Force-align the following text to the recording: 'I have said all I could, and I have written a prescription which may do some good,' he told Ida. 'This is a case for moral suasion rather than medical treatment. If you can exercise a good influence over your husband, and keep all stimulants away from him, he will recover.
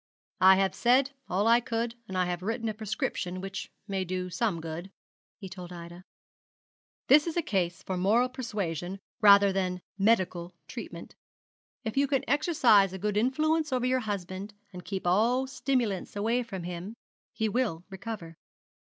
'I 0.39 0.55
have 0.55 0.73
said 0.73 1.11
all 1.29 1.45
I 1.47 1.59
could, 1.59 1.93
and 2.07 2.17
I 2.17 2.25
have 2.25 2.41
written 2.41 2.67
a 2.67 2.73
prescription 2.73 3.39
which 3.39 3.69
may 3.87 4.03
do 4.03 4.31
some 4.31 4.59
good,' 4.59 4.89
he 5.37 5.47
told 5.47 5.71
Ida. 5.71 6.05
'This 7.05 7.27
is 7.27 7.37
a 7.37 7.43
case 7.43 7.83
for 7.83 7.95
moral 7.97 8.27
suasion 8.33 8.97
rather 9.21 9.53
than 9.53 9.79
medical 9.99 10.55
treatment. 10.67 11.13
If 11.83 11.97
you 11.97 12.07
can 12.07 12.27
exercise 12.27 12.93
a 12.93 12.97
good 12.97 13.15
influence 13.15 13.71
over 13.71 13.85
your 13.85 13.99
husband, 13.99 14.55
and 14.73 14.83
keep 14.83 15.05
all 15.05 15.45
stimulants 15.45 16.15
away 16.15 16.41
from 16.41 16.63
him, 16.63 16.95
he 17.31 17.47
will 17.47 17.83
recover. 17.91 18.37